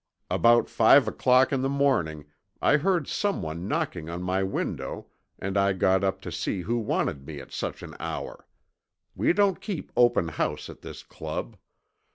[0.31, 2.25] About five o'clock in the morning
[2.59, 5.05] I heard someone knocking on my window
[5.37, 8.47] and I got up to see who wanted me at such an hour.
[9.15, 11.55] We don't keep open house at this Club.